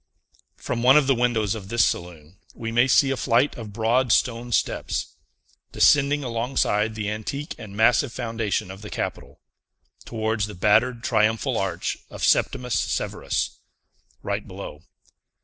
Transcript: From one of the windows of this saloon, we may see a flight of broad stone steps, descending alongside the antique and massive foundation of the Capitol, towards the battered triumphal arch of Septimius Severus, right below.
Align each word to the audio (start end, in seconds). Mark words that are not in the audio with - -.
From 0.57 0.81
one 0.81 0.97
of 0.97 1.05
the 1.05 1.13
windows 1.13 1.53
of 1.53 1.69
this 1.69 1.85
saloon, 1.85 2.37
we 2.55 2.71
may 2.71 2.87
see 2.87 3.11
a 3.11 3.15
flight 3.15 3.55
of 3.55 3.71
broad 3.71 4.11
stone 4.11 4.51
steps, 4.51 5.13
descending 5.73 6.23
alongside 6.23 6.95
the 6.95 7.07
antique 7.07 7.53
and 7.59 7.77
massive 7.77 8.11
foundation 8.11 8.71
of 8.71 8.81
the 8.81 8.89
Capitol, 8.89 9.41
towards 10.03 10.47
the 10.47 10.55
battered 10.55 11.03
triumphal 11.03 11.55
arch 11.55 11.97
of 12.09 12.23
Septimius 12.25 12.79
Severus, 12.79 13.59
right 14.23 14.47
below. 14.47 14.81